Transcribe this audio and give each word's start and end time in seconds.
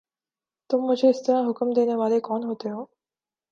تم 0.69 0.77
مجھے 0.77 1.09
اس 1.09 1.23
طرح 1.23 1.49
حکم 1.49 1.71
دینے 1.71 1.95
والے 1.95 2.19
کون 2.19 2.43
ہوتے 2.43 2.69
ہو؟ 2.69 2.85